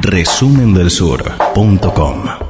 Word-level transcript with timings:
resumendelsur.com 0.00 2.48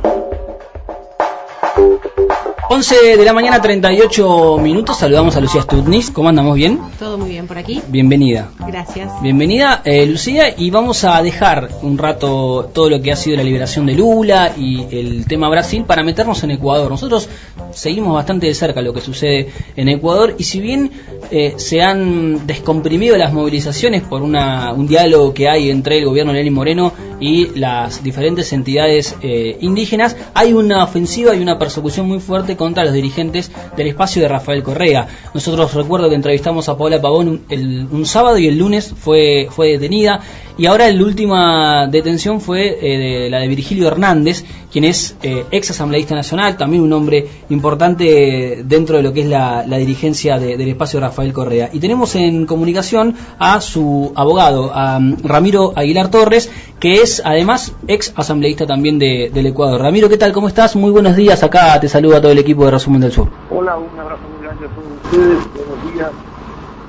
11 2.70 3.16
de 3.16 3.24
la 3.24 3.32
mañana, 3.32 3.62
38 3.62 4.58
minutos. 4.58 4.98
Saludamos 4.98 5.34
a 5.34 5.40
Lucía 5.40 5.62
Stutnis. 5.62 6.10
¿Cómo 6.10 6.28
andamos? 6.28 6.54
¿Bien? 6.54 6.78
Todo 6.98 7.16
muy 7.16 7.30
bien 7.30 7.46
por 7.46 7.56
aquí. 7.56 7.80
Bienvenida. 7.88 8.50
Gracias. 8.58 9.22
Bienvenida, 9.22 9.80
eh, 9.86 10.04
Lucía. 10.04 10.54
Y 10.54 10.70
vamos 10.70 11.02
a 11.04 11.22
dejar 11.22 11.70
un 11.80 11.96
rato 11.96 12.70
todo 12.74 12.90
lo 12.90 13.00
que 13.00 13.10
ha 13.10 13.16
sido 13.16 13.38
la 13.38 13.42
liberación 13.42 13.86
de 13.86 13.94
Lula 13.94 14.52
y 14.54 14.84
el 14.94 15.26
tema 15.26 15.48
Brasil 15.48 15.84
para 15.86 16.02
meternos 16.02 16.44
en 16.44 16.50
Ecuador. 16.50 16.90
Nosotros 16.90 17.30
seguimos 17.78 18.14
bastante 18.14 18.46
de 18.46 18.54
cerca 18.54 18.82
lo 18.82 18.92
que 18.92 19.00
sucede 19.00 19.48
en 19.76 19.88
Ecuador 19.88 20.34
y 20.36 20.44
si 20.44 20.60
bien 20.60 20.90
eh, 21.30 21.54
se 21.56 21.82
han 21.82 22.46
descomprimido 22.46 23.16
las 23.16 23.32
movilizaciones 23.32 24.02
por 24.02 24.22
una, 24.22 24.72
un 24.72 24.86
diálogo 24.86 25.32
que 25.34 25.48
hay 25.48 25.70
entre 25.70 25.98
el 25.98 26.06
gobierno 26.06 26.32
de 26.32 26.38
Lenín 26.38 26.54
Moreno 26.54 26.92
y 27.20 27.58
las 27.58 28.02
diferentes 28.02 28.52
entidades 28.52 29.14
eh, 29.22 29.58
indígenas, 29.60 30.16
hay 30.34 30.52
una 30.52 30.82
ofensiva 30.82 31.34
y 31.34 31.40
una 31.40 31.58
persecución 31.58 32.08
muy 32.08 32.20
fuerte 32.20 32.56
contra 32.56 32.84
los 32.84 32.94
dirigentes 32.94 33.50
del 33.76 33.88
espacio 33.88 34.22
de 34.22 34.28
Rafael 34.28 34.62
Correa. 34.62 35.06
Nosotros 35.34 35.74
recuerdo 35.74 36.08
que 36.08 36.14
entrevistamos 36.14 36.68
a 36.68 36.76
Paola 36.76 37.00
Pavón 37.00 37.28
un, 37.28 37.88
un 37.90 38.06
sábado 38.06 38.38
y 38.38 38.46
el 38.46 38.58
lunes 38.58 38.94
fue, 38.96 39.48
fue 39.50 39.72
detenida 39.72 40.20
y 40.56 40.66
ahora 40.66 40.90
la 40.90 41.04
última 41.04 41.86
detención 41.86 42.40
fue 42.40 42.78
eh, 42.80 42.98
de, 42.98 43.30
la 43.30 43.38
de 43.40 43.48
Virgilio 43.48 43.86
Hernández, 43.86 44.44
quien 44.72 44.84
es 44.84 45.16
ex 45.22 45.70
asambleísta 45.70 46.14
nacional, 46.14 46.56
también 46.56 46.82
un 46.82 46.92
hombre 46.92 47.26
importante 47.48 47.67
dentro 47.76 48.96
de 48.96 49.02
lo 49.02 49.12
que 49.12 49.20
es 49.20 49.26
la, 49.26 49.64
dirigencia 49.64 50.38
del 50.38 50.68
espacio 50.68 51.00
Rafael 51.00 51.32
Correa. 51.32 51.70
Y 51.72 51.80
tenemos 51.80 52.14
en 52.16 52.46
comunicación 52.46 53.14
a 53.38 53.60
su 53.60 54.12
abogado, 54.14 54.72
a 54.74 54.98
mm, 54.98 55.18
Ramiro 55.24 55.72
Aguilar 55.76 56.10
Torres, 56.10 56.50
que 56.80 57.02
es 57.02 57.22
además 57.24 57.74
ex 57.86 58.12
asambleísta 58.16 58.66
también 58.66 58.98
del 58.98 59.46
Ecuador. 59.46 59.80
Ramiro, 59.80 60.08
¿qué 60.08 60.16
tal? 60.16 60.32
¿Cómo 60.32 60.48
estás? 60.48 60.76
Muy 60.76 60.90
buenos 60.90 61.16
días. 61.16 61.42
Acá 61.42 61.78
te 61.80 61.88
saluda 61.88 62.20
todo 62.20 62.32
el 62.32 62.38
equipo 62.38 62.64
de 62.64 62.70
Resumen 62.72 63.00
del 63.00 63.12
Sur. 63.12 63.28
Hola, 63.50 63.76
un 63.76 63.98
abrazo 63.98 64.22
muy 64.32 64.46
grande 64.46 64.66
a 64.66 64.70
todos 64.70 64.88
ustedes. 65.04 65.66
Buenos 65.66 65.94
días. 65.94 66.10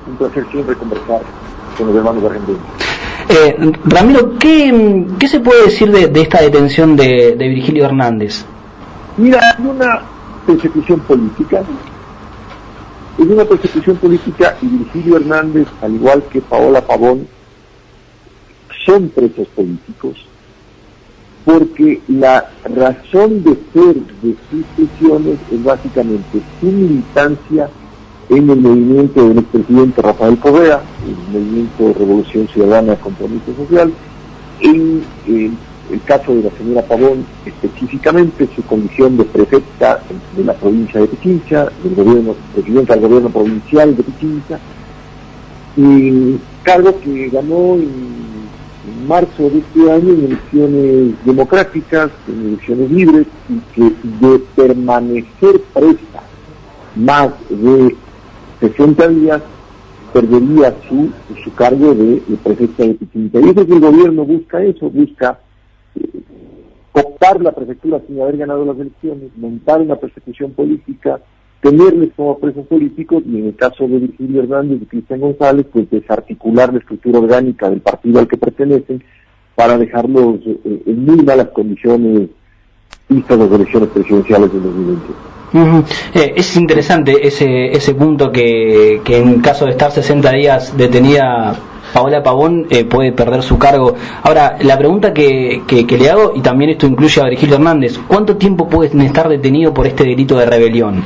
Un 0.08 0.16
placer 0.16 0.46
siempre 0.50 0.74
conversar 0.76 1.20
con 1.76 1.86
los 1.88 1.96
hermanos 1.96 2.24
argentinos. 2.24 2.60
Eh, 3.28 3.72
Ramiro, 3.84 4.38
¿qué, 4.38 5.06
¿qué, 5.18 5.28
se 5.28 5.38
puede 5.40 5.66
decir 5.66 5.92
de, 5.92 6.08
de 6.08 6.20
esta 6.20 6.42
detención 6.42 6.96
de, 6.96 7.36
de, 7.36 7.48
Virgilio 7.48 7.84
Hernández? 7.84 8.44
Mira, 9.16 9.40
hay 9.56 9.64
una 9.64 10.02
persecución 10.46 11.00
política. 11.00 11.62
Es 13.18 13.26
una 13.26 13.44
persecución 13.44 13.96
política 13.96 14.56
y 14.62 14.66
Virgilio 14.66 15.16
Hernández, 15.16 15.66
al 15.82 15.94
igual 15.94 16.22
que 16.30 16.40
Paola 16.40 16.80
Pavón, 16.80 17.26
son 18.86 19.08
presos 19.10 19.46
políticos 19.48 20.16
porque 21.44 22.00
la 22.08 22.50
razón 22.64 23.42
de 23.42 23.56
ser 23.72 23.94
de 24.22 24.36
sus 24.50 24.64
prisiones 24.76 25.38
es 25.50 25.62
básicamente 25.62 26.40
su 26.60 26.66
militancia 26.66 27.68
en 28.28 28.50
el 28.50 28.60
movimiento 28.60 29.28
del 29.28 29.38
expresidente 29.38 30.02
Rafael 30.02 30.38
Correa, 30.38 30.80
el 31.06 31.32
movimiento 31.32 31.84
de 31.84 31.92
Revolución 31.94 32.48
Ciudadana 32.48 32.94
Compromiso 32.96 33.54
Social, 33.56 33.92
en 34.60 35.02
el 35.26 35.50
caso 35.98 36.34
de 36.34 36.44
la 36.44 36.50
señora 36.56 36.82
Pavón, 36.82 37.26
específicamente 37.44 38.48
su 38.54 38.62
condición 38.62 39.16
de 39.16 39.24
prefecta 39.24 40.00
de 40.36 40.44
la 40.44 40.54
provincia 40.54 41.00
de 41.00 41.08
Pichincha, 41.08 41.68
del 41.82 41.94
gobierno, 41.96 42.34
presidenta 42.54 42.94
del 42.94 43.02
gobierno 43.02 43.30
provincial 43.30 43.96
de 43.96 44.02
Pichincha, 44.02 44.58
y 45.76 46.38
cargo 46.62 47.00
que 47.00 47.28
ganó 47.30 47.74
en, 47.74 48.30
marzo 49.06 49.50
de 49.50 49.58
este 49.58 49.92
año 49.92 50.12
en 50.12 50.24
elecciones 50.26 51.24
democráticas, 51.24 52.10
en 52.28 52.48
elecciones 52.48 52.90
libres, 52.90 53.26
y 53.48 53.58
que 53.74 54.26
de 54.26 54.38
permanecer 54.56 55.60
presta 55.74 56.22
más 56.96 57.30
de 57.48 57.96
60 58.60 59.08
días 59.08 59.42
perdería 60.12 60.74
su, 60.88 61.10
su 61.42 61.52
cargo 61.54 61.94
de, 61.94 62.22
prefecta 62.42 62.84
de 62.84 62.94
Pichincha. 62.94 63.40
Y 63.40 63.48
eso 63.50 63.66
que 63.66 63.72
el 63.72 63.80
gobierno 63.80 64.24
busca 64.24 64.62
eso, 64.62 64.90
busca 64.90 65.38
la 67.40 67.52
prefectura 67.52 68.00
sin 68.06 68.20
haber 68.20 68.38
ganado 68.38 68.64
las 68.64 68.78
elecciones, 68.78 69.30
montar 69.36 69.80
una 69.80 69.96
persecución 69.96 70.52
política, 70.52 71.20
tenerles 71.60 72.10
como 72.16 72.38
presos 72.38 72.66
políticos 72.66 73.22
y 73.26 73.38
en 73.38 73.46
el 73.48 73.56
caso 73.56 73.86
de 73.86 73.98
Virgilio 73.98 74.42
Hernández 74.42 74.80
y 74.82 74.86
Cristian 74.86 75.20
González, 75.20 75.66
pues 75.70 75.90
desarticular 75.90 76.72
la 76.72 76.78
estructura 76.78 77.18
orgánica 77.18 77.68
del 77.68 77.80
partido 77.80 78.18
al 78.18 78.26
que 78.26 78.38
pertenecen 78.38 79.04
para 79.54 79.76
dejarlos 79.76 80.40
eh, 80.46 80.82
en 80.86 81.04
muy 81.04 81.22
malas 81.22 81.48
condiciones 81.48 82.30
vistas 83.08 83.38
las 83.38 83.52
elecciones 83.52 83.90
presidenciales 83.90 84.52
de 84.52 84.60
2020. 84.60 85.06
Eh, 86.14 86.32
es 86.36 86.56
interesante 86.56 87.26
ese, 87.26 87.72
ese 87.72 87.94
punto 87.94 88.32
que 88.32 89.02
en 89.06 89.40
caso 89.40 89.66
de 89.66 89.72
estar 89.72 89.90
60 89.90 90.30
días 90.32 90.76
detenida 90.76 91.58
Paola 91.92 92.22
Pavón 92.22 92.66
eh, 92.70 92.84
puede 92.84 93.12
perder 93.12 93.42
su 93.42 93.58
cargo. 93.58 93.94
Ahora, 94.22 94.56
la 94.60 94.78
pregunta 94.78 95.12
que, 95.12 95.62
que, 95.66 95.98
le 95.98 96.10
hago, 96.10 96.32
y 96.34 96.40
también 96.40 96.70
esto 96.70 96.86
incluye 96.86 97.20
a 97.20 97.28
Virgilio 97.28 97.56
Hernández, 97.56 97.98
¿cuánto 98.06 98.36
tiempo 98.36 98.68
puede 98.68 98.90
estar 99.04 99.28
detenido 99.28 99.74
por 99.74 99.86
este 99.86 100.04
delito 100.04 100.38
de 100.38 100.46
rebelión? 100.46 101.02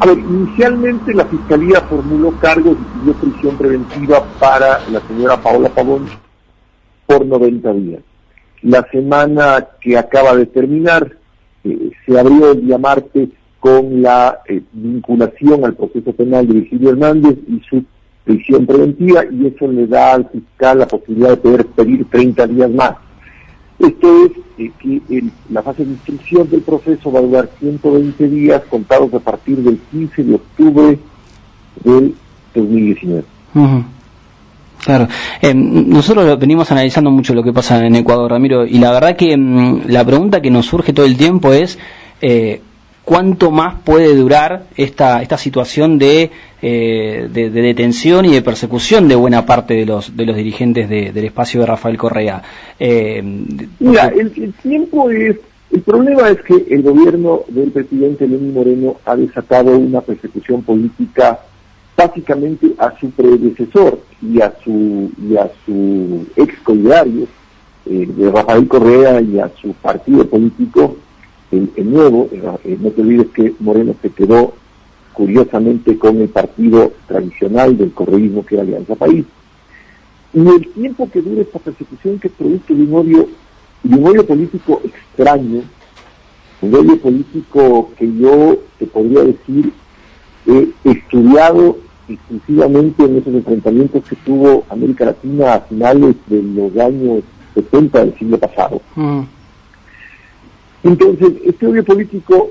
A 0.00 0.06
ver, 0.06 0.18
inicialmente 0.18 1.14
la 1.14 1.24
Fiscalía 1.26 1.80
formuló 1.82 2.32
cargos 2.40 2.76
y 2.76 2.98
pidió 2.98 3.14
prisión 3.14 3.56
preventiva 3.56 4.24
para 4.40 4.80
la 4.90 5.00
señora 5.06 5.36
Paola 5.36 5.68
Pavón 5.68 6.06
por 7.06 7.24
90 7.24 7.72
días. 7.74 8.00
La 8.62 8.86
semana 8.90 9.66
que 9.80 9.96
acaba 9.96 10.34
de 10.34 10.46
terminar, 10.46 11.16
eh, 11.64 11.90
se 12.04 12.18
abrió 12.18 12.52
el 12.52 12.66
día 12.66 12.78
martes 12.78 13.28
con 13.60 14.02
la 14.02 14.40
eh, 14.48 14.60
vinculación 14.72 15.64
al 15.64 15.74
proceso 15.74 16.12
penal 16.12 16.48
de 16.48 16.54
Virgilio 16.54 16.90
Hernández 16.90 17.38
y 17.46 17.60
su 17.68 17.84
prisión 18.24 18.66
preventiva 18.66 19.24
y 19.30 19.46
eso 19.46 19.66
le 19.68 19.86
da 19.86 20.14
al 20.14 20.28
fiscal 20.30 20.78
la 20.78 20.86
posibilidad 20.86 21.30
de 21.30 21.36
poder 21.36 21.66
pedir 21.66 22.04
30 22.10 22.46
días 22.46 22.70
más. 22.70 22.94
Esto 23.78 24.26
es 24.26 24.32
eh, 24.58 24.70
que 24.78 25.24
la 25.50 25.62
fase 25.62 25.84
de 25.84 25.90
instrucción 25.90 26.48
del 26.48 26.62
proceso 26.62 27.10
va 27.10 27.18
a 27.18 27.22
durar 27.22 27.50
120 27.58 28.28
días 28.28 28.62
contados 28.70 29.12
a 29.14 29.18
partir 29.18 29.58
del 29.58 29.78
15 29.90 30.22
de 30.22 30.34
octubre 30.34 30.98
del 31.82 32.14
2019. 32.54 33.24
Claro, 34.84 35.08
eh, 35.40 35.54
nosotros 35.54 36.38
venimos 36.38 36.70
analizando 36.70 37.10
mucho 37.10 37.34
lo 37.34 37.42
que 37.42 37.52
pasa 37.52 37.84
en 37.84 37.94
Ecuador, 37.96 38.30
Ramiro, 38.30 38.66
y 38.66 38.78
la 38.78 38.92
verdad 38.92 39.16
que 39.16 39.36
mm, 39.36 39.82
la 39.86 40.04
pregunta 40.04 40.40
que 40.40 40.50
nos 40.50 40.66
surge 40.66 40.92
todo 40.92 41.06
el 41.06 41.16
tiempo 41.16 41.52
es 41.52 41.78
eh, 42.20 42.60
cuánto 43.04 43.50
más 43.50 43.76
puede 43.84 44.14
durar 44.14 44.66
esta, 44.76 45.22
esta 45.22 45.38
situación 45.38 45.98
de, 45.98 46.30
eh, 46.64 47.28
de, 47.28 47.50
detención 47.50 48.24
y 48.24 48.32
de 48.32 48.40
persecución 48.40 49.08
de 49.08 49.16
buena 49.16 49.44
parte 49.44 49.74
de 49.74 49.84
los, 49.84 50.16
de 50.16 50.24
los 50.24 50.36
dirigentes 50.36 50.88
del 50.88 51.24
espacio 51.24 51.60
de 51.60 51.66
Rafael 51.66 51.98
Correa. 51.98 52.40
Eh, 52.78 53.20
Mira, 53.80 54.06
el, 54.08 54.54
tiempo 54.62 55.10
es... 55.10 55.36
El 55.72 55.80
problema 55.80 56.28
es 56.28 56.40
que 56.42 56.66
el 56.70 56.82
gobierno 56.82 57.40
del 57.48 57.72
presidente 57.72 58.28
Lenín 58.28 58.52
Moreno 58.52 58.96
ha 59.06 59.16
desatado 59.16 59.76
una 59.76 60.02
persecución 60.02 60.62
política 60.62 61.40
básicamente 61.96 62.68
a 62.78 62.92
su 62.98 63.10
predecesor 63.10 63.98
y 64.20 64.40
a 64.40 64.52
su, 64.62 65.10
y 65.18 65.36
a 65.36 65.50
su 65.64 66.26
ex 66.36 66.54
eh, 67.86 68.06
de 68.06 68.30
Rafael 68.30 68.68
Correa 68.68 69.20
y 69.20 69.40
a 69.40 69.50
su 69.60 69.72
partido 69.72 70.28
político 70.28 70.96
el, 71.50 71.90
nuevo, 71.90 72.28
eh, 72.32 72.78
no 72.80 72.90
te 72.90 73.02
olvides 73.02 73.28
que 73.34 73.52
Moreno 73.60 73.94
se 74.00 74.10
quedó 74.10 74.54
curiosamente 75.12 75.98
con 75.98 76.20
el 76.20 76.28
partido 76.28 76.92
tradicional 77.06 77.76
del 77.76 77.92
correísmo 77.92 78.44
que 78.44 78.54
era 78.54 78.64
Alianza 78.64 78.94
País. 78.94 79.24
Y 80.32 80.40
el 80.40 80.68
tiempo 80.72 81.08
que 81.10 81.20
dure 81.20 81.42
esta 81.42 81.58
persecución 81.58 82.18
que 82.18 82.30
produce 82.30 82.74
de 82.74 82.82
un 82.82 82.94
odio, 82.94 83.28
de 83.82 83.96
un 83.96 84.06
odio 84.06 84.26
político 84.26 84.80
extraño, 84.84 85.62
un 86.62 86.74
odio 86.74 86.98
político 86.98 87.90
que 87.98 88.10
yo 88.16 88.58
te 88.78 88.86
podría 88.86 89.24
decir 89.24 89.72
he 90.46 90.72
estudiado 90.84 91.78
exclusivamente 92.08 93.04
en 93.04 93.18
esos 93.18 93.34
enfrentamientos 93.34 94.04
que 94.08 94.16
tuvo 94.16 94.64
América 94.68 95.06
Latina 95.06 95.54
a 95.54 95.60
finales 95.60 96.16
de 96.26 96.42
los 96.42 96.76
años 96.76 97.22
70 97.54 98.04
del 98.04 98.18
siglo 98.18 98.38
pasado. 98.38 98.80
Mm. 98.96 99.20
Entonces, 100.84 101.32
este 101.44 101.66
odio 101.66 101.84
político 101.84 102.50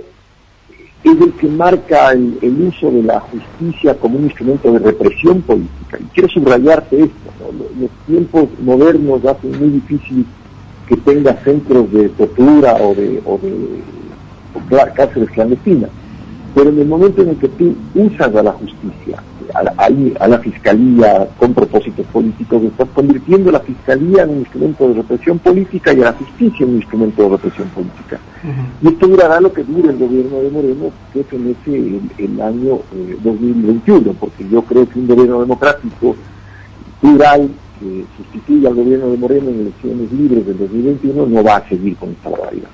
es 1.03 1.19
el 1.19 1.33
que 1.33 1.47
marca 1.47 2.11
el, 2.11 2.37
uso 2.67 2.91
de 2.91 3.03
la 3.03 3.19
justicia 3.19 3.97
como 3.97 4.17
un 4.17 4.25
instrumento 4.25 4.71
de 4.71 4.79
represión 4.79 5.41
política. 5.41 5.97
Y 5.99 6.03
quiero 6.13 6.29
subrayarte 6.29 7.03
esto, 7.03 7.31
los 7.79 7.89
tiempos 8.05 8.49
modernos 8.59 9.25
hacen 9.25 9.57
muy 9.59 9.69
difícil 9.69 10.25
que 10.87 10.97
tenga 10.97 11.33
centros 11.43 11.91
de 11.91 12.09
tortura 12.09 12.75
o 12.75 12.93
de, 12.93 13.21
o 13.25 13.37
de 13.37 14.93
cárceles 14.93 15.29
clandestinas. 15.31 15.89
Pero 16.53 16.69
en 16.69 16.79
el 16.79 16.87
momento 16.87 17.21
en 17.21 17.29
el 17.29 17.37
que 17.37 17.47
tú 17.49 17.75
usas 17.95 18.35
a 18.35 18.43
la 18.43 18.51
justicia, 18.51 19.23
a 19.53 19.63
la, 19.63 19.73
a 20.19 20.27
la 20.27 20.39
fiscalía 20.39 21.27
con 21.37 21.53
propósitos 21.53 22.05
políticos, 22.07 22.63
estás 22.63 22.87
convirtiendo 22.93 23.49
a 23.49 23.53
la 23.53 23.59
fiscalía 23.59 24.23
en 24.23 24.29
un 24.29 24.39
instrumento 24.39 24.87
de 24.87 24.95
represión 24.95 25.39
política 25.39 25.93
y 25.93 26.01
a 26.01 26.05
la 26.05 26.13
justicia 26.13 26.63
en 26.63 26.71
un 26.71 26.75
instrumento 26.77 27.23
de 27.23 27.29
represión 27.29 27.67
política. 27.69 28.19
Y 28.81 28.87
esto 28.87 29.07
durará 29.07 29.39
lo 29.39 29.53
que 29.53 29.63
dure 29.63 29.89
el 29.89 29.97
gobierno 29.97 30.41
de 30.41 30.49
Moreno, 30.49 30.91
que 31.13 31.21
es 31.21 31.33
en 31.33 31.55
ese 31.61 32.23
el, 32.23 32.41
año 32.41 32.79
2021, 33.23 34.13
porque 34.13 34.47
yo 34.49 34.61
creo 34.63 34.87
que 34.89 34.99
un 34.99 35.07
gobierno 35.07 35.41
democrático, 35.41 36.15
plural, 36.99 37.49
que 37.79 38.05
sustituya 38.17 38.69
al 38.69 38.75
gobierno 38.75 39.09
de 39.09 39.17
Moreno 39.17 39.49
en 39.49 39.61
elecciones 39.61 40.11
libres 40.11 40.45
del 40.45 40.57
2021, 40.57 41.25
no 41.27 41.43
va 41.43 41.57
a 41.57 41.69
seguir 41.69 41.95
con 41.97 42.09
esta 42.09 42.29
barbaridad. 42.29 42.69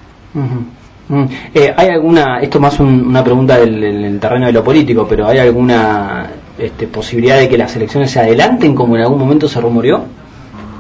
Eh, 1.54 1.74
¿Hay 1.75 1.89
alguna, 1.89 2.39
esto 2.42 2.59
más 2.59 2.80
una 2.80 3.24
pregunta 3.24 3.57
del, 3.57 4.19
terreno 4.19 4.45
de 4.48 4.51
lo 4.51 4.63
político, 4.63 5.06
pero 5.07 5.27
¿hay 5.27 5.39
alguna 5.39 6.30
este, 6.57 6.88
posibilidad 6.88 7.38
de 7.38 7.48
que 7.48 7.57
las 7.57 7.75
elecciones 7.75 8.12
se 8.12 8.19
adelanten 8.19 8.75
como 8.75 8.95
en 8.95 9.04
algún 9.04 9.19
momento 9.19 9.48
se 9.48 9.62
rumoreó? 9.62 10.04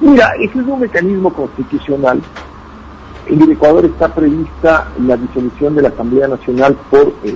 Mira, 0.01 0.31
ese 0.35 0.59
es 0.59 0.65
un 0.65 0.79
mecanismo 0.79 1.31
constitucional. 1.31 2.21
En 3.27 3.41
el 3.41 3.51
Ecuador 3.51 3.85
está 3.85 4.13
prevista 4.13 4.87
la 5.05 5.17
disolución 5.17 5.75
de 5.75 5.81
la 5.81 5.89
Asamblea 5.89 6.27
Nacional 6.27 6.77
por 6.89 7.13
eh, 7.23 7.33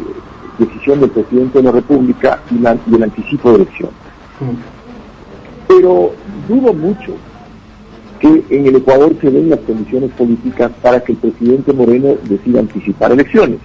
decisión 0.57 0.99
del 0.99 1.09
presidente 1.09 1.59
de 1.59 1.63
la 1.63 1.71
República 1.71 2.39
y, 2.51 2.59
el 2.95 3.03
anticipo 3.03 3.51
de 3.51 3.55
elecciones. 3.55 3.95
Mm. 4.39 5.67
Pero 5.67 6.11
dudo 6.47 6.73
mucho 6.73 7.13
que 8.21 8.43
en 8.51 8.67
el 8.67 8.75
Ecuador 8.75 9.15
se 9.19 9.31
den 9.31 9.49
las 9.49 9.59
condiciones 9.61 10.11
políticas 10.11 10.71
para 10.81 11.03
que 11.03 11.13
el 11.13 11.17
presidente 11.17 11.73
Moreno 11.73 12.15
decida 12.29 12.59
anticipar 12.59 13.11
elecciones. 13.11 13.57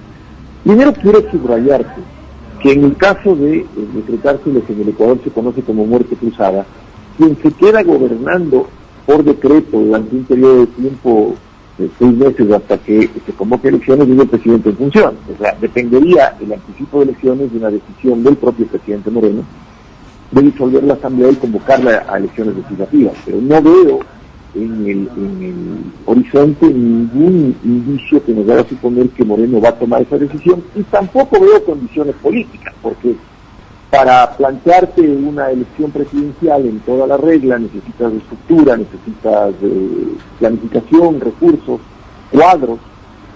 Primero 0.65 0.95
quiero 0.95 1.31
subrayarte 1.31 2.01
que 2.63 2.73
en 2.73 2.85
el 2.85 2.97
caso 2.97 3.37
de 3.37 3.67
decretarse 3.95 4.51
lo 4.51 4.65
que 4.65 4.73
en 4.73 4.81
el 4.81 4.89
Ecuador 4.89 5.21
se 5.23 5.31
conoce 5.31 5.61
como 5.61 5.85
muerte 5.85 6.17
cruzada, 6.17 6.65
quien 7.19 7.37
se 7.43 7.53
queda 7.53 7.83
gobernando 7.83 8.67
por 9.05 9.23
decreto 9.23 9.79
durante 9.79 10.17
un 10.17 10.25
periodo 10.25 10.61
de 10.61 10.67
tiempo 10.69 11.35
de 11.77 11.91
seis 11.99 12.13
meses 12.17 12.51
hasta 12.51 12.79
que 12.79 13.11
se 13.27 13.33
convoque 13.33 13.69
elecciones 13.69 14.09
es 14.09 14.19
el 14.19 14.29
presidente 14.29 14.71
en 14.71 14.77
función. 14.77 15.17
O 15.35 15.43
sea, 15.43 15.55
dependería 15.61 16.35
el 16.41 16.55
anticipo 16.55 16.99
de 16.99 17.05
elecciones 17.05 17.53
de 17.53 17.59
una 17.59 17.71
decisión 17.71 18.25
del 18.25 18.37
propio 18.37 18.67
presidente 18.67 19.11
Moreno 19.11 19.45
de 20.31 20.43
disolver 20.43 20.83
la 20.83 20.95
Asamblea 20.95 21.31
y 21.31 21.37
convocarla 21.37 22.07
a 22.09 22.17
elecciones 22.17 22.57
legislativas. 22.57 23.15
Pero 23.25 23.39
no 23.43 23.63
veo 23.63 24.01
en 24.57 24.87
el, 24.87 25.11
en 25.17 25.43
el 25.43 25.93
horizonte 26.07 26.67
ningún 26.67 27.55
indicio 27.63 28.25
que 28.25 28.33
nos 28.33 28.49
haga 28.49 28.69
suponer 28.69 29.09
que 29.11 29.25
Moreno 29.25 29.61
va 29.61 29.71
a 29.71 29.79
tomar 29.79 30.03
esa 30.03 30.19
decisión 30.19 30.65
y 30.75 30.83
tampoco 30.85 31.41
veo 31.41 31.65
condiciones 31.65 32.15
políticas, 32.17 32.75
porque 32.83 33.15
para 33.91 34.37
plantearte 34.37 35.03
una 35.03 35.51
elección 35.51 35.91
presidencial 35.91 36.67
en 36.67 36.81
toda 36.81 37.07
la 37.07 37.17
regla 37.17 37.59
necesitas 37.59 38.13
estructura, 38.13 38.77
necesitas 38.77 39.55
planificación, 40.39 41.21
recursos, 41.21 41.81
cuadros, 42.31 42.79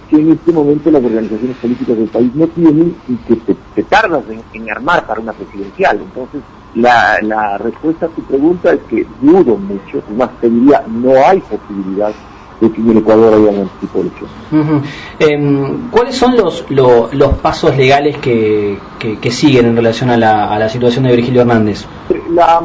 que 0.09 0.17
en 0.17 0.31
este 0.31 0.51
momento 0.51 0.91
las 0.91 1.03
organizaciones 1.03 1.55
políticas 1.57 1.97
del 1.97 2.09
país 2.09 2.35
no 2.35 2.47
tienen 2.47 2.95
y 3.07 3.15
que 3.15 3.35
te, 3.75 3.83
tardas 3.83 4.23
en, 4.53 4.69
armar 4.69 5.07
para 5.07 5.21
una 5.21 5.31
presidencial. 5.31 6.01
Entonces, 6.01 6.41
la, 6.75 7.19
la 7.21 7.57
respuesta 7.57 8.05
a 8.05 8.09
tu 8.09 8.21
pregunta 8.23 8.71
es 8.73 8.79
que 8.89 9.05
dudo 9.21 9.57
mucho, 9.57 10.01
más 10.17 10.29
te 10.39 10.49
diría, 10.49 10.83
no 10.87 11.11
hay 11.25 11.39
posibilidad 11.39 12.13
de 12.61 12.71
que 12.71 12.81
en 12.81 12.89
el 12.91 12.97
Ecuador 12.97 13.33
haya 13.33 13.59
un 13.59 13.69
tipo 13.79 13.99
de 13.99 14.01
elección. 14.01 14.83
Em, 15.19 15.89
¿Cuáles 15.89 16.15
son 16.15 16.37
los, 16.37 16.65
los 16.69 17.33
pasos 17.41 17.75
legales 17.75 18.17
que, 18.17 18.77
que, 18.99 19.31
siguen 19.31 19.65
en 19.65 19.75
relación 19.75 20.11
a 20.11 20.17
la, 20.17 20.53
a 20.53 20.59
la 20.59 20.69
situación 20.69 21.05
de 21.05 21.15
Virgilio 21.15 21.41
Hernández? 21.41 21.85
La, 22.29 22.61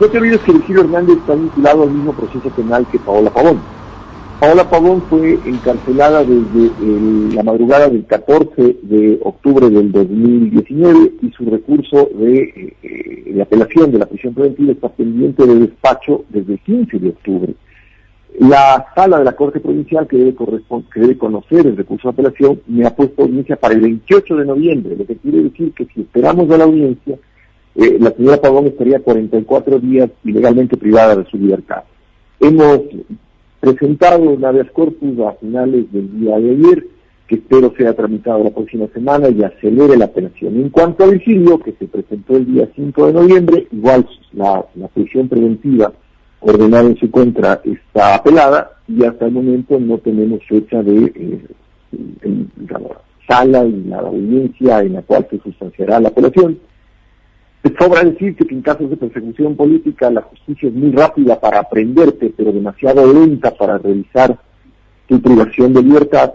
no 0.00 0.06
te 0.06 0.18
olvides 0.18 0.40
que 0.40 0.52
Virgilio 0.52 0.82
Hernández 0.82 1.18
está 1.18 1.34
vinculado 1.34 1.84
al 1.84 1.90
mismo 1.90 2.12
proceso 2.12 2.48
penal 2.50 2.86
que 2.90 2.98
Paola 2.98 3.30
Pavón. 3.30 3.60
Paola 4.40 4.70
Pavón 4.70 5.02
fue 5.10 5.36
encarcelada 5.46 6.22
desde 6.22 7.34
la 7.34 7.42
madrugada 7.42 7.88
del 7.88 8.06
14 8.06 8.76
de 8.82 9.18
octubre 9.24 9.68
del 9.68 9.90
2019 9.90 11.14
y 11.22 11.30
su 11.32 11.44
recurso 11.50 12.08
de, 12.14 12.76
eh, 12.82 13.42
apelación 13.42 13.90
de 13.90 13.98
la 13.98 14.06
prisión 14.06 14.34
preventiva 14.34 14.72
está 14.72 14.90
pendiente 14.90 15.44
de 15.44 15.56
despacho 15.56 16.24
desde 16.28 16.52
el 16.52 16.60
15 16.60 16.98
de 17.00 17.08
octubre. 17.08 17.54
La 18.38 18.86
sala 18.94 19.18
de 19.18 19.24
la 19.24 19.32
Corte 19.32 19.58
Provincial 19.58 20.06
que 20.06 20.16
debe, 20.16 20.34
que 20.34 21.00
debe 21.00 21.18
conocer 21.18 21.66
el 21.66 21.76
recurso 21.76 22.06
de 22.06 22.12
apelación 22.12 22.60
me 22.68 22.86
ha 22.86 22.94
puesto 22.94 23.22
audiencia 23.22 23.56
para 23.56 23.74
el 23.74 23.80
28 23.80 24.36
de 24.36 24.44
noviembre, 24.44 24.96
lo 24.96 25.04
que 25.04 25.16
quiere 25.16 25.42
decir 25.42 25.72
que 25.72 25.86
si 25.86 26.02
esperamos 26.02 26.48
a 26.50 26.58
la 26.58 26.64
audiencia, 26.64 27.18
eh, 27.74 27.96
la 27.98 28.12
señora 28.12 28.40
Pavón 28.40 28.68
estaría 28.68 29.00
44 29.00 29.80
días 29.80 30.10
ilegalmente 30.22 30.76
privada 30.76 31.16
de 31.16 31.24
su 31.24 31.36
libertad. 31.36 31.82
Hemos 32.38 32.82
presentado 33.60 34.22
un 34.30 34.44
habeas 34.44 34.70
corpus 34.70 35.18
a 35.20 35.32
finales 35.34 35.90
del 35.92 36.20
día 36.20 36.38
de 36.38 36.50
ayer, 36.50 36.86
que 37.26 37.36
espero 37.36 37.72
sea 37.76 37.94
tramitado 37.94 38.42
la 38.42 38.50
próxima 38.50 38.86
semana 38.94 39.28
y 39.28 39.42
acelere 39.42 39.96
la 39.96 40.06
apelación. 40.06 40.56
En 40.56 40.70
cuanto 40.70 41.04
a 41.04 41.08
Virgilio, 41.08 41.58
que 41.58 41.72
se 41.72 41.86
presentó 41.86 42.36
el 42.36 42.46
día 42.46 42.68
5 42.74 43.06
de 43.06 43.12
noviembre, 43.12 43.66
igual 43.70 44.08
la, 44.32 44.64
prisión 44.94 45.28
preventiva 45.28 45.92
ordenada 46.40 46.88
en 46.88 46.96
su 46.96 47.10
contra 47.10 47.60
está 47.64 48.14
apelada 48.14 48.70
y 48.86 49.04
hasta 49.04 49.26
el 49.26 49.32
momento 49.32 49.78
no 49.78 49.98
tenemos 49.98 50.40
fecha 50.48 50.82
de 50.82 51.12
eh, 51.14 52.46
sala 53.28 53.64
y 53.66 53.84
la 53.84 53.98
audiencia 53.98 54.80
en 54.80 54.94
la 54.94 55.02
cual 55.02 55.26
se 55.30 55.38
sustanciará 55.40 56.00
la 56.00 56.08
apelación. 56.08 56.58
Sobra 57.78 58.04
decir 58.04 58.36
que 58.36 58.54
en 58.54 58.62
casos 58.62 58.88
de 58.88 58.96
persecución 58.96 59.56
política 59.56 60.10
la 60.10 60.22
justicia 60.22 60.68
es 60.68 60.74
muy 60.74 60.92
rápida 60.92 61.38
para 61.40 61.60
aprenderte, 61.60 62.32
pero 62.36 62.52
demasiado 62.52 63.12
lenta 63.12 63.50
para 63.50 63.78
revisar 63.78 64.38
tu 65.06 65.20
privación 65.20 65.72
de 65.72 65.82
libertad. 65.82 66.34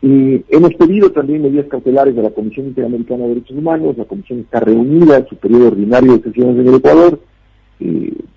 Y 0.00 0.44
hemos 0.48 0.74
pedido 0.74 1.10
también 1.10 1.42
medidas 1.42 1.66
cautelares 1.66 2.14
de 2.14 2.22
la 2.22 2.30
Comisión 2.30 2.66
Interamericana 2.66 3.24
de 3.24 3.28
Derechos 3.30 3.56
Humanos. 3.56 3.98
La 3.98 4.04
Comisión 4.04 4.40
está 4.40 4.60
reunida 4.60 5.18
en 5.18 5.28
su 5.28 5.36
periodo 5.36 5.68
ordinario 5.68 6.16
de 6.16 6.22
sesiones 6.22 6.58
en 6.58 6.68
el 6.68 6.74
Ecuador. 6.76 7.20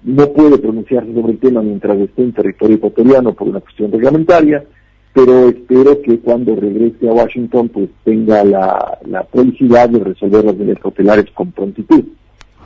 no 0.04 0.34
puede 0.34 0.58
pronunciarse 0.58 1.14
sobre 1.14 1.34
el 1.34 1.40
tema 1.40 1.62
mientras 1.62 1.98
esté 1.98 2.24
en 2.24 2.34
territorio 2.34 2.76
ecuatoriano 2.76 3.34
por 3.34 3.48
una 3.48 3.62
cuestión 3.62 3.92
reglamentaria 3.92 4.64
pero 5.14 5.50
espero 5.50 6.02
que 6.02 6.20
cuando 6.20 6.56
regrese 6.56 7.10
a 7.10 7.14
Washington 7.14 7.70
pues 7.70 7.90
tenga 8.04 8.44
la, 8.44 8.98
la 9.06 9.24
felicidad 9.26 9.90
de 9.90 10.00
resolver 10.00 10.46
las 10.46 10.56
medidas 10.56 10.80
cautelares 10.82 11.26
con 11.34 11.52
prontitud. 11.52 12.04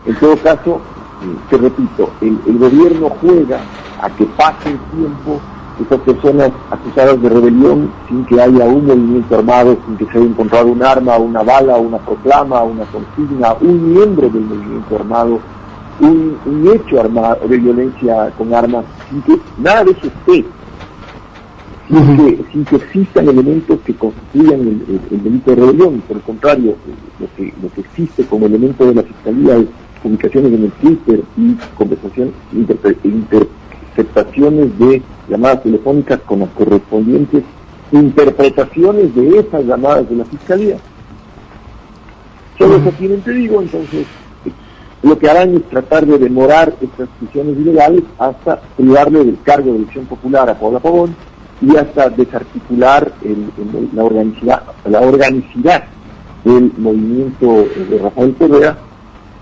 En 0.05 0.15
todo 0.19 0.37
caso, 0.37 0.79
eh, 1.23 1.35
te 1.49 1.57
repito, 1.57 2.11
el, 2.21 2.37
el, 2.45 2.57
gobierno 2.59 3.09
juega 3.21 3.59
a 3.99 4.09
que 4.15 4.25
pase 4.37 4.69
el 4.69 4.79
tiempo 4.95 5.41
estas 5.81 5.99
personas 6.01 6.51
acusadas 6.69 7.21
de 7.21 7.29
rebelión 7.29 7.91
sin 8.07 8.23
que 8.25 8.39
haya 8.39 8.65
un 8.65 8.85
movimiento 8.85 9.35
armado, 9.35 9.77
sin 9.85 9.97
que 9.97 10.05
se 10.05 10.19
haya 10.19 10.27
encontrado 10.27 10.67
un 10.67 10.83
arma, 10.83 11.17
una 11.17 11.41
bala, 11.41 11.77
una 11.77 11.97
proclama, 11.97 12.61
una 12.63 12.85
consigna, 12.85 13.53
un 13.59 13.93
miembro 13.93 14.29
del 14.29 14.43
movimiento 14.43 14.95
armado, 14.95 15.39
un, 15.99 16.37
un 16.45 16.67
hecho 16.67 16.99
armado 17.01 17.47
de 17.47 17.57
violencia 17.57 18.31
con 18.37 18.53
armas, 18.53 18.85
sin 19.09 19.21
que 19.23 19.41
nada 19.57 19.83
de 19.83 19.91
eso 19.91 20.07
esté 20.07 20.45
sin, 21.87 22.65
que, 22.65 22.75
existan 22.75 23.29
elementos 23.29 23.79
que 23.85 23.93
constituyan 23.93 24.59
el, 24.61 24.83
delito 25.23 25.51
de 25.51 25.55
rebelión. 25.55 26.01
Por 26.07 26.17
el 26.17 26.23
contrario, 26.23 26.75
lo 27.19 27.27
que, 27.35 27.53
lo 27.61 27.71
que 27.71 27.81
existe 27.81 28.25
como 28.25 28.47
elemento 28.47 28.85
de 28.85 28.95
la 28.95 29.03
Fiscalía 29.03 29.57
es 29.57 29.67
publicaciones 30.01 30.51
en 30.53 30.63
el 30.65 30.71
Twitter 30.71 31.21
y 31.37 31.55
conversaciones, 31.75 32.33
interceptaciones 32.53 34.77
de 34.77 35.01
llamadas 35.27 35.63
telefónicas 35.63 36.19
con 36.21 36.41
las 36.41 36.49
correspondientes 36.49 37.43
interpretaciones 37.91 39.15
de 39.15 39.39
esas 39.39 39.65
llamadas 39.65 40.07
de 40.09 40.17
la 40.17 40.25
Fiscalía. 40.25 40.77
Solo 42.57 42.77
eso 42.77 42.91
tienen, 42.97 43.21
te 43.21 43.31
digo, 43.31 43.61
entonces 43.61 44.07
lo 45.01 45.17
que 45.17 45.29
harán 45.29 45.55
es 45.55 45.63
tratar 45.69 46.05
de 46.05 46.17
demorar 46.17 46.73
estas 46.81 47.07
prisiones 47.19 47.57
ilegales 47.57 48.03
hasta 48.17 48.61
privarle 48.77 49.23
del 49.23 49.37
cargo 49.43 49.71
de 49.71 49.77
elección 49.77 50.05
popular 50.05 50.49
a 50.49 50.57
Paula 50.57 50.79
Pavón 50.79 51.15
y 51.61 51.75
hasta 51.75 52.09
desarticular 52.09 53.13
la, 53.93 54.03
organicidad, 54.03 54.63
la 54.85 55.01
organicidad 55.01 55.83
del 56.43 56.71
movimiento 56.77 57.65
de 57.89 57.97
Rafael 57.97 58.35
Correa, 58.35 58.77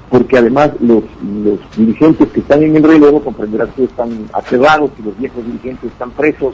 porque 0.09 0.37
además 0.37 0.71
los, 0.79 1.03
dirigentes 1.75 2.29
que 2.29 2.39
están 2.39 2.63
en 2.63 2.75
el 2.75 2.83
relevo 2.83 3.21
comprenderán 3.21 3.69
que 3.75 3.85
están 3.85 4.27
aterrados 4.31 4.91
y 4.99 5.03
los 5.03 5.17
viejos 5.17 5.45
dirigentes 5.45 5.91
están 5.91 6.11
presos 6.11 6.53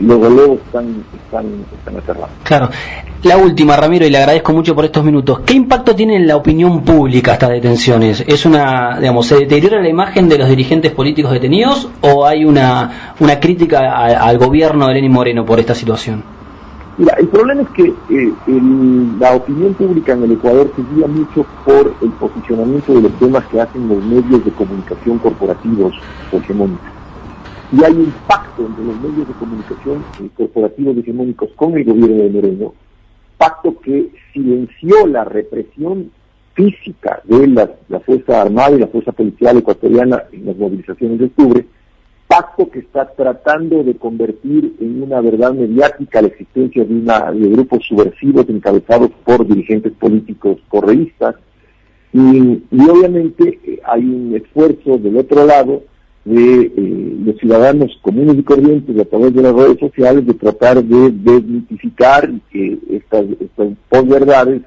los 0.00 0.20
relevos 0.20 0.58
están, 0.66 1.04
están, 1.24 1.46
están 1.78 1.96
aterrados. 1.96 2.30
Claro. 2.42 2.68
La 3.24 3.36
última, 3.36 3.76
Ramiro, 3.76 4.06
y 4.06 4.10
le 4.10 4.18
agradezco 4.18 4.52
mucho 4.52 4.74
por 4.74 4.84
estos 4.84 5.04
minutos. 5.04 5.40
¿Qué 5.40 5.54
impacto 5.54 5.94
tiene 5.94 6.16
en 6.16 6.26
la 6.26 6.36
opinión 6.36 6.82
pública 6.82 7.32
estas 7.32 7.50
detenciones? 7.50 8.22
¿Es 8.26 8.46
una, 8.46 8.98
digamos, 9.00 9.26
se 9.26 9.36
deteriora 9.36 9.80
la 9.80 9.88
imagen 9.88 10.28
de 10.28 10.38
los 10.38 10.48
dirigentes 10.48 10.92
políticos 10.92 11.32
detenidos 11.32 11.88
o 12.00 12.24
hay 12.24 12.44
una, 12.44 13.14
una 13.18 13.40
crítica 13.40 13.80
al 13.80 14.38
gobierno 14.38 14.86
de 14.86 14.94
Lenín 14.94 15.12
Moreno 15.12 15.44
por 15.44 15.58
esta 15.58 15.74
situación? 15.74 16.22
Mira, 16.96 17.14
el 17.18 17.28
problema 17.28 17.62
es 17.62 17.68
que 17.70 17.94
eh, 18.10 18.32
la 19.20 19.34
opinión 19.34 19.72
pública 19.74 20.14
en 20.14 20.24
el 20.24 20.32
Ecuador 20.32 20.68
se 20.74 20.82
guía 20.94 21.06
mucho 21.06 21.46
por 21.64 21.94
el 22.02 22.10
posicionamiento 22.10 22.92
de 22.92 23.02
los 23.02 23.12
temas 23.20 23.46
que 23.46 23.60
hacen 23.60 23.88
los 23.88 24.02
medios 24.04 24.44
de 24.44 24.50
comunicación 24.50 25.18
corporativos 25.18 25.94
hegemónicos. 26.32 26.97
Y 27.70 27.84
hay 27.84 27.92
un 27.92 28.12
pacto 28.26 28.66
entre 28.66 28.84
los 28.84 29.00
medios 29.00 29.28
de 29.28 29.34
comunicación 29.34 30.04
corporativos 30.36 30.96
hegemónicos 30.96 31.50
con 31.54 31.76
el 31.76 31.84
gobierno 31.84 32.22
de 32.22 32.30
Moreno, 32.30 32.74
pacto 33.36 33.78
que 33.80 34.10
silenció 34.32 35.06
la 35.06 35.24
represión 35.24 36.10
física 36.54 37.20
de 37.24 37.46
la, 37.46 37.70
la 37.88 38.00
Fuerza 38.00 38.42
Armada 38.42 38.72
y 38.72 38.80
la 38.80 38.88
Fuerza 38.88 39.12
Policial 39.12 39.58
ecuatoriana 39.58 40.24
en 40.32 40.46
las 40.46 40.56
movilizaciones 40.56 41.18
de 41.18 41.26
octubre, 41.26 41.66
pacto 42.26 42.70
que 42.70 42.80
está 42.80 43.06
tratando 43.06 43.82
de 43.82 43.96
convertir 43.96 44.74
en 44.80 45.02
una 45.02 45.20
verdad 45.20 45.52
mediática 45.52 46.20
la 46.20 46.28
existencia 46.28 46.84
de, 46.84 46.94
una, 46.94 47.32
de 47.32 47.48
grupos 47.48 47.84
subversivos 47.86 48.48
encabezados 48.48 49.10
por 49.24 49.46
dirigentes 49.46 49.92
políticos 49.92 50.58
correístas. 50.68 51.36
Y, 52.12 52.62
obviamente 52.72 53.60
eh, 53.64 53.80
hay 53.84 54.04
un 54.04 54.34
esfuerzo 54.34 54.98
del 54.98 55.18
otro 55.18 55.46
lado 55.46 55.82
de 56.28 56.62
eh, 56.62 57.16
los 57.24 57.36
ciudadanos 57.38 57.98
comunes 58.02 58.36
y 58.36 58.42
corrientes 58.42 58.98
a 58.98 59.04
través 59.04 59.34
de 59.34 59.42
las 59.42 59.54
redes 59.54 59.78
sociales 59.78 60.26
de 60.26 60.34
tratar 60.34 60.82
de 60.82 61.10
desmitificar 61.10 62.30
estas, 62.52 63.24
estas 63.40 63.68
posverdades 63.88 64.62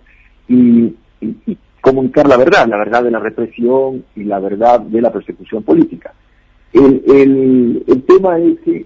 y, 0.48 0.94
y 1.22 1.58
comunicar 1.82 2.28
la 2.28 2.38
verdad, 2.38 2.68
la 2.68 2.78
verdad 2.78 3.04
de 3.04 3.12
la 3.12 3.20
represión 3.20 4.06
y 4.16 4.24
la 4.24 4.40
verdad 4.40 4.80
de 4.80 5.02
la 5.02 5.12
persecución 5.12 5.64
política. 5.64 6.14
El, 6.74 7.84
el, 7.88 8.04
tema 8.04 8.40
es 8.40 8.60
que, 8.62 8.86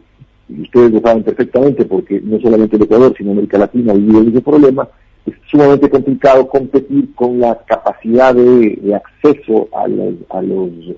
y 0.50 0.62
ustedes 0.62 0.92
lo 0.92 1.02
saben 1.02 1.24
perfectamente, 1.24 1.86
porque 1.86 2.20
no 2.22 2.40
solamente 2.40 2.78
el 2.78 2.84
Ecuador, 2.84 3.14
sino 3.16 3.32
América 3.32 3.60
Latina 3.60 3.94
vive 3.94 4.30
ese 4.30 4.42
problema, 4.42 4.88
es 5.26 5.36
sumamente 5.52 5.90
complicado 5.90 6.48
competir 6.48 7.14
con 7.14 7.40
la 7.40 7.60
capacidad 7.66 8.34
de, 8.34 8.96
acceso 8.96 9.68
a 9.76 9.88
los, 9.88 10.16
a 10.30 10.42
los 10.42 10.70
eh, 10.70 10.98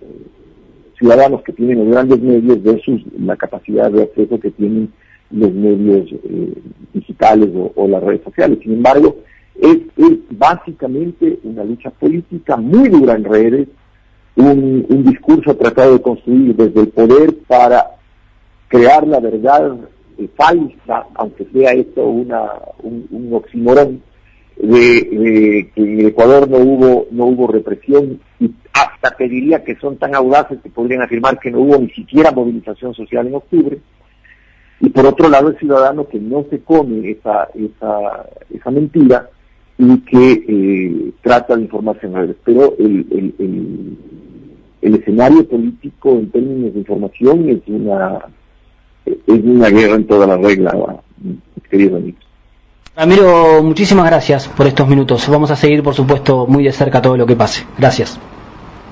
ciudadanos 0.97 1.41
que 1.43 1.53
tienen 1.53 1.79
los 1.79 1.89
grandes 1.89 2.19
medios 2.19 2.61
versus 2.63 3.01
la 3.19 3.35
capacidad 3.35 3.91
de 3.91 4.03
acceso 4.03 4.39
que 4.39 4.51
tienen 4.51 4.91
los 5.31 5.51
medios 5.53 6.09
eh, 6.11 6.53
digitales 6.93 7.49
o, 7.75 7.87
las 7.87 8.03
redes 8.03 8.23
sociales. 8.23 8.59
Sin 8.61 8.73
embargo, 8.73 9.17
es, 9.59 9.77
es, 9.97 10.17
básicamente 10.31 11.39
una 11.43 11.63
lucha 11.63 11.89
política 11.89 12.57
muy 12.57 12.89
dura 12.89 13.15
en 13.15 13.23
redes, 13.23 13.67
un, 14.35 15.03
discurso 15.03 15.55
tratado 15.55 15.93
de 15.93 16.01
construir 16.01 16.55
desde 16.55 16.81
el 16.81 16.89
poder 16.89 17.35
para 17.47 17.87
crear 18.67 19.07
la 19.07 19.19
verdad 19.19 19.77
eh, 20.17 20.27
falsa, 20.35 21.07
aunque 21.15 21.45
sea 21.53 21.71
esto 21.71 22.05
una, 22.05 22.51
un, 22.83 23.29
oxímoron, 23.33 24.01
de, 24.59 25.69
que 25.73 25.81
en 25.81 26.07
Ecuador 26.07 26.49
no 26.49 26.57
hubo, 26.57 27.07
no 27.11 27.25
hubo 27.25 27.47
represión 27.47 28.19
y 28.39 28.51
hasta 28.73 29.15
te 29.15 29.27
diría 29.27 29.63
que 29.63 29.75
son 29.75 29.97
tan 29.97 30.15
audaces 30.15 30.59
que 30.61 30.69
podrían 30.69 31.01
afirmar 31.01 31.39
que 31.39 31.51
no 31.51 31.59
hubo 31.59 31.77
ni 31.77 31.89
siquiera 31.89 32.31
movilización 32.31 32.93
social 32.93 33.27
en 33.27 33.35
octubre. 33.35 33.79
Y 34.79 34.89
por 34.89 35.05
otro 35.05 35.29
lado 35.29 35.49
el 35.49 35.57
ciudadano 35.57 36.07
que 36.07 36.19
no 36.19 36.45
se 36.49 36.59
come 36.59 37.09
esa, 37.09 37.47
esa, 37.55 38.25
esa 38.53 38.71
mentira 38.71 39.29
y 39.77 39.97
que 40.01 40.43
eh, 40.47 41.11
trata 41.21 41.55
de 41.55 41.63
informarse 41.63 42.05
en 42.05 42.13
redes. 42.13 42.35
Pero 42.43 42.75
el, 42.77 43.33
el 43.39 43.97
el 44.81 44.95
escenario 44.95 45.47
político 45.47 46.11
en 46.11 46.31
términos 46.31 46.73
de 46.73 46.79
información 46.79 47.49
es 47.49 47.61
una 47.67 48.19
es 49.05 49.43
una 49.43 49.69
guerra 49.69 49.95
en 49.95 50.07
toda 50.07 50.27
la 50.27 50.37
regla, 50.37 51.01
querido 51.69 51.97
amigo. 51.97 52.17
Ramiro, 52.97 53.61
muchísimas 53.61 54.07
gracias 54.07 54.47
por 54.47 54.65
estos 54.65 54.87
minutos. 54.87 55.29
Vamos 55.29 55.51
a 55.51 55.55
seguir, 55.55 55.83
por 55.83 55.93
supuesto, 55.93 56.47
muy 56.47 56.63
de 56.63 56.71
cerca 56.71 56.99
todo 56.99 57.15
lo 57.15 57.27
que 57.27 57.35
pase. 57.35 57.63
Gracias. 57.77 58.17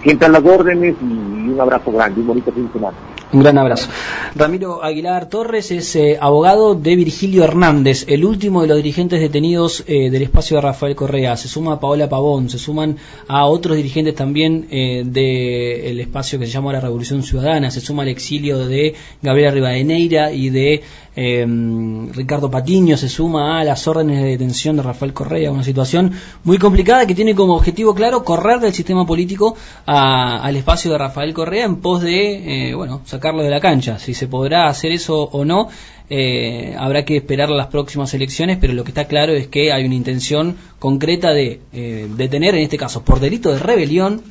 Sientan 0.04 0.32
las 0.32 0.46
órdenes 0.46 0.96
y 1.02 1.50
un 1.50 1.58
abrazo 1.60 1.92
grande, 1.92 2.22
un 2.22 2.28
bonito 2.28 2.52
fin 2.52 2.68
de 2.68 2.74
semana. 2.74 2.96
Un 3.34 3.42
gran 3.42 3.58
abrazo. 3.58 3.90
Ramiro 4.36 4.84
Aguilar 4.84 5.28
Torres 5.28 5.72
es 5.72 5.96
eh, 5.96 6.18
abogado 6.22 6.76
de 6.76 6.96
Virgilio 6.96 7.44
Hernández, 7.44 8.06
el 8.08 8.24
último 8.24 8.62
de 8.62 8.68
los 8.68 8.78
dirigentes 8.78 9.20
detenidos 9.20 9.84
eh, 9.88 10.12
del 10.12 10.22
espacio 10.22 10.58
de 10.58 10.62
Rafael 10.62 10.96
Correa. 10.96 11.36
Se 11.36 11.48
suma 11.48 11.74
a 11.74 11.80
Paola 11.80 12.08
Pavón, 12.08 12.50
se 12.50 12.60
suman 12.60 12.98
a 13.28 13.46
otros 13.48 13.76
dirigentes 13.76 14.14
también 14.14 14.68
eh, 14.70 15.04
del 15.04 16.00
espacio 16.00 16.38
que 16.38 16.46
se 16.46 16.52
llama 16.52 16.74
la 16.74 16.80
Revolución 16.80 17.24
Ciudadana, 17.24 17.72
se 17.72 17.82
suma 17.82 18.04
al 18.04 18.10
exilio 18.10 18.68
de 18.68 18.94
Gabriela 19.24 19.52
Rivadeneira 19.52 20.32
y 20.32 20.50
de 20.52 20.84
Em, 21.16 22.12
Ricardo 22.12 22.52
Patiño 22.52 22.98
se 22.98 23.08
suma 23.08 23.60
a 23.60 23.64
las 23.64 23.88
órdenes 23.88 24.22
de 24.22 24.30
detención 24.30 24.76
de 24.76 24.84
Rafael 24.84 25.14
Correa, 25.14 25.52
una 25.52 25.64
situación 25.64 26.12
muy 26.44 26.58
complicada 26.58 27.08
que 27.08 27.16
tiene 27.16 27.34
como 27.34 27.56
objetivo 27.56 27.96
claro 27.96 28.24
correr 28.24 28.60
del 28.60 28.74
sistema 28.74 29.06
político 29.06 29.56
al 29.86 30.56
espacio 30.56 30.92
de 30.92 30.98
Rafael 30.98 31.34
Correa 31.34 31.66
en 31.66 31.78
pos 31.78 32.02
de, 32.02 32.70
eh, 32.70 32.76
bueno, 32.76 33.02
sacarlo 33.06 33.44
de 33.44 33.50
la 33.50 33.62
cancha. 33.62 33.98
Si 33.98 34.14
se 34.14 34.28
podrá 34.28 34.68
hacer 34.68 34.92
eso 34.92 35.22
o 35.24 35.46
no, 35.46 35.70
eh, 36.10 36.76
habrá 36.78 37.06
que 37.06 37.18
esperar 37.18 37.50
las 37.50 37.68
próximas 37.68 38.14
elecciones, 38.14 38.58
pero 38.60 38.74
lo 38.74 38.84
que 38.84 38.92
está 38.92 39.06
claro 39.06 39.34
es 39.34 39.48
que 39.48 39.72
hay 39.72 39.86
una 39.86 39.96
intención 39.96 40.58
concreta 40.80 41.32
de 41.32 41.62
eh, 41.74 42.08
detener, 42.16 42.56
en 42.56 42.64
este 42.64 42.78
caso, 42.78 43.04
por 43.04 43.20
delito 43.20 43.52
de 43.52 43.60
rebelión, 43.60 44.22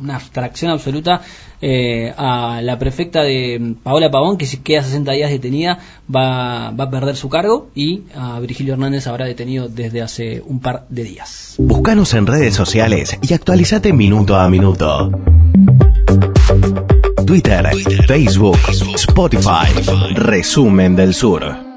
una 0.00 0.16
abstracción 0.16 0.70
absoluta 0.70 1.22
eh, 1.60 2.12
a 2.16 2.60
la 2.62 2.78
prefecta 2.78 3.22
de 3.22 3.74
Paola 3.82 4.10
Pavón, 4.10 4.36
que 4.36 4.46
si 4.46 4.58
queda 4.58 4.82
60 4.82 5.12
días 5.12 5.30
detenida 5.30 5.78
va, 6.14 6.70
va 6.70 6.84
a 6.84 6.90
perder 6.90 7.16
su 7.16 7.28
cargo, 7.28 7.70
y 7.74 8.02
a 8.14 8.40
Virgilio 8.40 8.74
Hernández 8.74 9.06
habrá 9.06 9.26
detenido 9.26 9.68
desde 9.68 10.02
hace 10.02 10.42
un 10.44 10.60
par 10.60 10.86
de 10.88 11.04
días. 11.04 11.54
Búscanos 11.58 12.14
en 12.14 12.26
redes 12.26 12.54
sociales 12.54 13.16
y 13.22 13.32
actualizate 13.32 13.92
minuto 13.92 14.36
a 14.36 14.48
minuto. 14.48 15.10
Twitter, 17.26 17.66
Facebook, 18.06 18.58
Spotify, 18.94 19.72
Resumen 20.14 20.94
del 20.94 21.14
Sur. 21.14 21.73